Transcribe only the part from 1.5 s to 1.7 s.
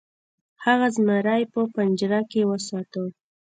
په